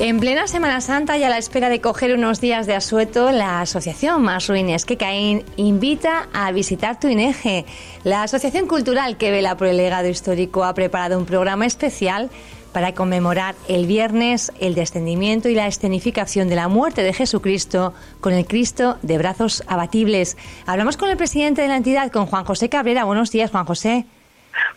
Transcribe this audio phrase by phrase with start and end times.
[0.00, 3.60] En plena Semana Santa y a la espera de coger unos días de asueto, la
[3.60, 7.64] Asociación Más Ruines que Caín invita a visitar Tuineje.
[8.04, 12.30] La Asociación Cultural que vela por el legado histórico ha preparado un programa especial
[12.72, 18.34] para conmemorar el viernes el descendimiento y la escenificación de la muerte de Jesucristo con
[18.34, 20.36] el Cristo de brazos abatibles.
[20.66, 23.02] Hablamos con el presidente de la entidad, con Juan José Cabrera.
[23.02, 24.06] Buenos días, Juan José.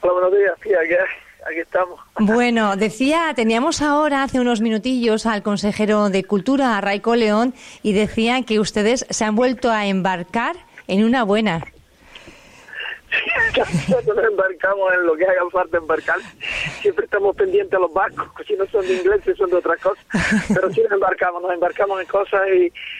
[0.00, 0.54] Hola, buenos días.
[0.62, 0.70] Sí,
[1.46, 2.00] aquí, estamos.
[2.18, 8.42] Bueno, decía, teníamos ahora hace unos minutillos al consejero de Cultura, Raico León, y decía
[8.42, 11.62] que ustedes se han vuelto a embarcar en una buena.
[13.88, 16.18] Nosotros nos embarcamos en lo que haga falta embarcar.
[16.80, 20.04] Siempre estamos pendientes a los barcos, si no son de ingleses, son de otras cosas.
[20.48, 22.42] Pero sí nos embarcamos, nos embarcamos en cosas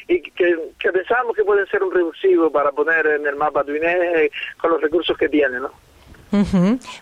[0.08, 4.30] y, que, pensamos que pueden ser un revulsivo para poner en el mapa de Inés
[4.58, 5.72] con los recursos que tiene, ¿no?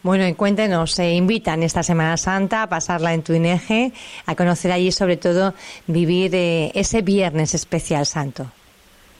[0.03, 3.93] Bueno, y cuéntenos, se invitan esta Semana Santa a pasarla en Tuineje,
[4.27, 5.55] a conocer allí sobre todo
[5.87, 8.47] vivir eh, ese Viernes Especial Santo.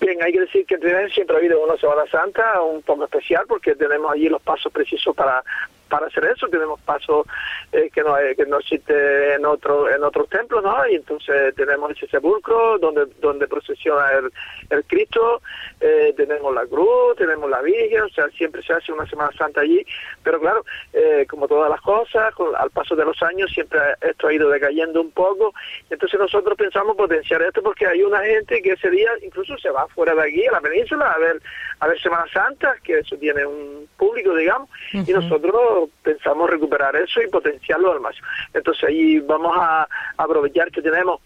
[0.01, 3.45] Bien, hay que decir que en siempre ha habido una Semana Santa un poco especial
[3.49, 5.43] porque tenemos allí los pasos precisos para
[5.89, 7.27] para hacer eso tenemos pasos
[7.73, 11.91] eh, que no que no existe en otro en otros templos no y entonces tenemos
[11.91, 14.33] ese sepulcro donde donde procesiona el,
[14.71, 15.43] el Cristo
[15.81, 19.61] eh, tenemos la cruz tenemos la Virgen o sea siempre se hace una Semana Santa
[19.61, 19.85] allí
[20.23, 24.33] pero claro eh, como todas las cosas al paso de los años siempre esto ha
[24.33, 25.55] ido decayendo un poco
[25.91, 29.87] entonces nosotros pensamos potenciar esto porque hay una gente que ese día incluso se va
[29.89, 31.41] fuera de aquí a la península a ver
[31.81, 37.21] a ver Semana Santa que eso tiene un público digamos y nosotros pensamos recuperar eso
[37.23, 38.27] y potenciarlo al máximo.
[38.53, 41.21] Entonces ahí vamos a aprovechar que tenemos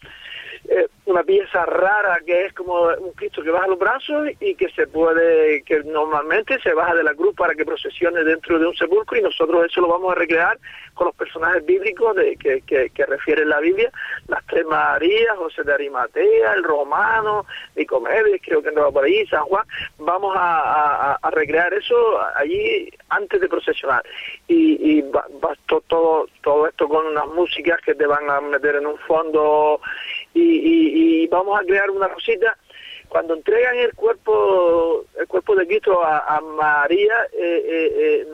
[0.69, 4.71] eh, una pieza rara que es como un Cristo que baja los brazos y que
[4.71, 8.75] se puede, que normalmente se baja de la cruz para que procesione dentro de un
[8.75, 10.59] sepulcro y nosotros eso lo vamos a recrear
[10.95, 13.91] con los personajes bíblicos de, que, que, que refiere la Biblia,
[14.29, 19.43] las tres Marías, José de Arimatea, el Romano, Nicomedes, creo que andaba por ahí, San
[19.45, 19.65] Juan,
[19.99, 21.97] vamos a, recrear eso
[22.37, 24.05] allí antes de procesionar.
[24.49, 25.27] Y, y va,
[25.89, 29.81] todo, todo esto con unas músicas que te van a meter en un fondo
[30.35, 32.57] y, vamos a crear una cosita.
[33.09, 38.27] Cuando entregan el cuerpo el cuerpo de Cristo a, María eh, eh, eh,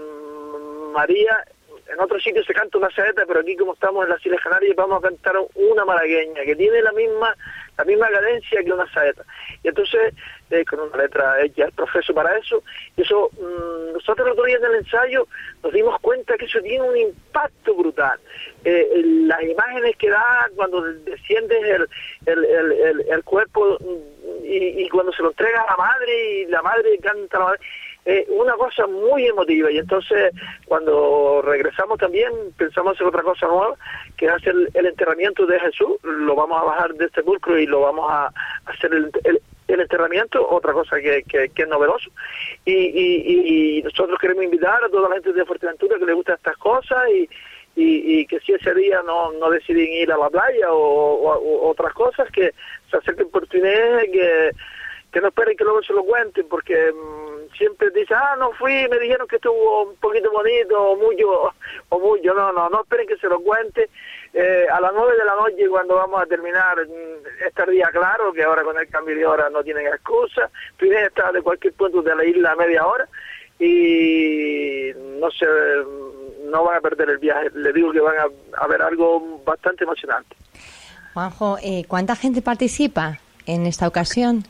[0.92, 1.44] María
[1.88, 4.76] en otro sitio se canta una saeta pero aquí como estamos en las Islas Canarias
[4.76, 7.34] vamos a cantar una malagueña que tiene la misma
[7.76, 9.22] la misma cadencia que una saeta.
[9.62, 10.12] Y entonces
[10.50, 12.62] eh, con una letra ella el profeso para eso
[12.96, 15.26] y eso mm, nosotros el otro día en el ensayo
[15.62, 18.18] nos dimos cuenta que eso tiene un impacto brutal.
[18.64, 21.88] Eh, las imágenes que da cuando desciendes el,
[22.26, 26.62] el, el, el, cuerpo mm, y, cuando se lo entrega a la madre y la
[26.62, 27.60] madre canta la madre
[28.08, 30.32] eh, una cosa muy emotiva y entonces
[30.66, 33.74] cuando regresamos también pensamos hacer otra cosa nueva
[34.16, 37.66] que es hacer el, enterramiento de Jesús lo vamos a bajar de este pulcro y
[37.66, 38.32] lo vamos a
[38.66, 39.10] hacer el,
[39.68, 42.10] el enterramiento, otra cosa que, que, es novedoso.
[42.64, 46.36] Y, y, y, nosotros queremos invitar a toda la gente de Fuerteventura que le gustan
[46.36, 47.28] estas cosas y,
[47.76, 52.30] y, que si ese día no, no deciden ir a la playa o, otras cosas,
[52.32, 52.54] que
[52.90, 54.50] se acerquen por Tuné, que,
[55.12, 57.17] que no esperen que luego se lo cuenten, porque mm,
[57.58, 61.52] siempre dicen, ah, no fui, me dijeron que estuvo un poquito bonito, o mucho,
[61.90, 63.90] o mucho, no, no, no esperen que se lo cuente.
[64.32, 68.44] Eh, a las nueve de la noche, cuando vamos a terminar, mm, estaría claro que
[68.44, 70.50] ahora con el cambio de hora no tienen excusa.
[70.76, 73.08] Tuné está de cualquier punto de la isla a media hora
[73.58, 75.46] y no sé
[76.48, 77.50] no van a perder el viaje.
[77.54, 80.36] Le digo que van a, ver algo bastante emocionante.
[81.14, 84.44] Juanjo, eh, ¿cuánta gente participa en esta ocasión?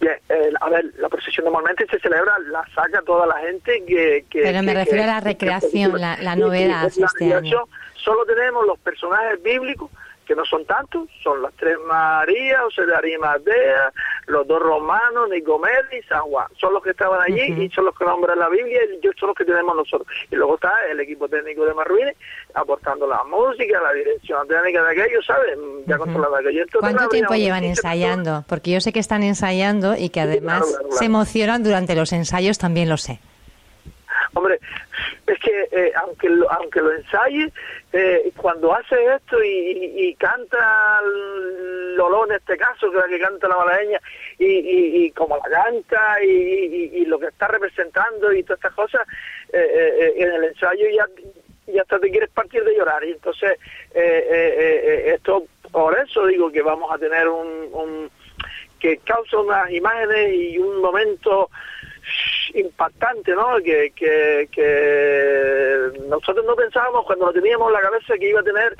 [0.00, 4.24] Bien, eh, a ver, la procesión normalmente se celebra, la saca toda la gente que...
[4.30, 6.86] Pero me refiero a la recreación, la, novedad.
[6.86, 7.64] este año.
[7.94, 9.90] Solo tenemos los personajes bíblicos
[10.26, 13.92] que no son tantos, son las tres Marías, José de Arimatea,
[14.26, 16.48] los dos romanos, Nicomedes y San Juan.
[16.60, 19.28] Son los que estaban allí y son los que nombran la Biblia y yo son
[19.28, 20.08] los que tenemos nosotros.
[20.30, 22.16] Y luego está el equipo técnico de Marruines
[22.54, 25.58] aportando la música, la dirección técnica de aquello, ¿sabes?
[25.86, 26.64] Ya controlaba aquello.
[26.80, 28.44] ¿Cuánto tiempo llevan ensayando?
[28.48, 32.88] Porque yo sé que están ensayando y que además se emocionan durante los ensayos, también
[32.88, 33.20] lo sé.
[34.34, 34.60] Hombre,
[35.70, 37.52] eh, aunque lo, aunque lo ensaye,
[37.92, 41.00] eh, cuando hace esto y, canta
[41.96, 44.00] Lolo en este caso, que es la que canta la malagueña,
[44.38, 49.06] y, y, como la canta y, lo que está representando y todas estas cosas,
[49.52, 51.06] eh, en el ensayo ya,
[51.66, 53.04] ya hasta te quieres partir de llorar.
[53.04, 53.58] Y entonces,
[53.94, 58.10] esto, por eso digo que vamos a tener un, un
[58.78, 61.50] que causa unas imágenes y un momento
[62.60, 63.56] impactante, ¿no?
[63.64, 68.76] Que, que, nosotros no pensábamos cuando lo teníamos en la cabeza que iba a tener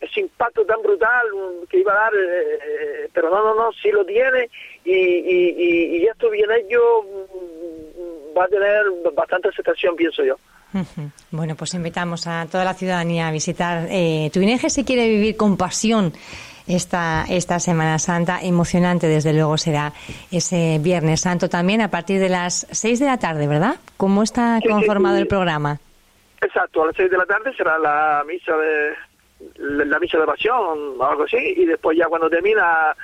[0.00, 1.26] ese impacto tan brutal
[1.70, 4.50] que iba a dar, eh, pero no, no, no, sí lo tiene
[4.84, 8.84] y, y, y, esto bien hecho mm, va a tener
[9.14, 10.36] bastante aceptación, pienso yo.
[11.30, 15.56] Bueno, pues invitamos a toda la ciudadanía a visitar eh, Tuineje si quiere vivir con
[15.56, 16.12] pasión
[16.66, 18.40] esta, esta Semana Santa.
[18.42, 19.92] Emocionante, desde luego, será
[20.30, 23.76] ese Viernes Santo también a partir de las 6 de la tarde, ¿verdad?
[23.96, 25.78] ¿Cómo está conformado el programa?
[26.40, 28.94] Exacto, a las 6 de la tarde será la misa de
[29.58, 32.94] la misa de pasión o algo así, y después ya cuando termina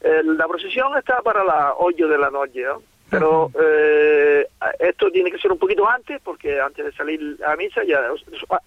[0.00, 2.64] eh, la procesión está para las 8 de la noche,
[3.08, 4.46] Pero eh,
[4.78, 8.00] esto tiene que ser un poquito antes, porque antes de salir a misa, ya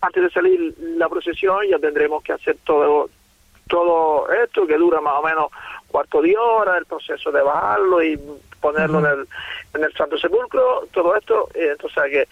[0.02, 3.10] antes de salir la procesión, ya tendremos que hacer todo
[3.70, 5.48] todo esto que dura más o menos
[5.88, 8.20] cuarto de hora, el proceso de bajarlo y
[8.60, 9.28] ponerlo en, el,
[9.74, 12.28] en el Santo Sepulcro, todo esto, entonces que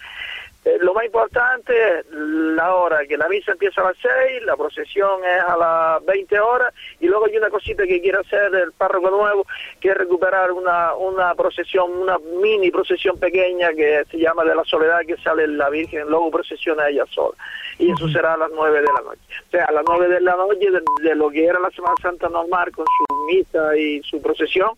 [0.64, 4.56] eh, lo más importante es la hora, que la misa empieza a las 6, la
[4.56, 8.72] procesión es a las 20 horas y luego hay una cosita que quiere hacer el
[8.72, 9.46] párroco nuevo,
[9.80, 14.64] que es recuperar una, una procesión, una mini procesión pequeña que se llama de la
[14.64, 17.36] soledad, que sale la Virgen, luego procesiona ella sola.
[17.78, 19.20] Y eso será a las 9 de la noche.
[19.46, 20.68] O sea, a las 9 de la noche
[21.02, 24.70] de, lo que era la Semana Santa normal con su misa y su procesión,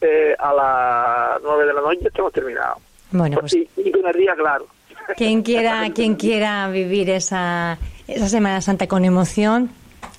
[0.00, 2.78] eh, a las 9 de la noche estamos terminados.
[3.10, 3.54] Bueno, pues...
[3.54, 4.68] y, y con el día claro.
[5.16, 9.70] Quien quiera, quien quiera vivir esa, esa Semana Santa con emoción,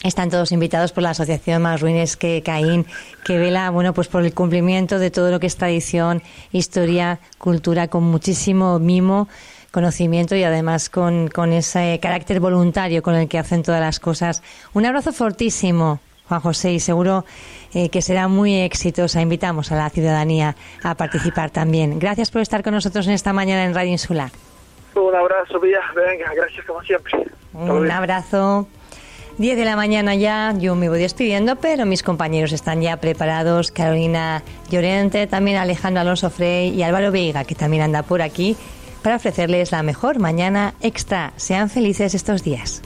[0.03, 2.85] están todos invitados por la Asociación Más Ruines que Caín,
[3.23, 6.21] que vela bueno, pues por el cumplimiento de todo lo que es tradición,
[6.51, 9.27] historia, cultura, con muchísimo mimo,
[9.71, 14.41] conocimiento y además con, con ese carácter voluntario con el que hacen todas las cosas.
[14.73, 15.99] Un abrazo fortísimo,
[16.29, 17.25] Juan José, y seguro
[17.73, 19.21] eh, que será muy exitosa.
[19.21, 21.99] Invitamos a la ciudadanía a participar también.
[21.99, 24.31] Gracias por estar con nosotros en esta mañana en Radio Insular.
[24.95, 25.79] Un abrazo, Pía.
[25.95, 27.25] Venga, gracias como siempre.
[27.53, 28.67] Un abrazo.
[29.37, 33.71] 10 de la mañana ya, yo me voy despidiendo, pero mis compañeros están ya preparados.
[33.71, 38.55] Carolina Llorente, también Alejandro Alonso Frey y Álvaro Veiga, que también anda por aquí,
[39.03, 41.33] para ofrecerles la mejor mañana extra.
[41.35, 42.81] Sean felices estos días.